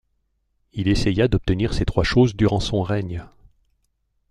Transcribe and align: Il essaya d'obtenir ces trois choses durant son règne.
Il 0.73 0.87
essaya 0.87 1.27
d'obtenir 1.27 1.75
ces 1.75 1.85
trois 1.85 2.03
choses 2.03 2.35
durant 2.35 2.59
son 2.59 2.81
règne. 2.81 3.23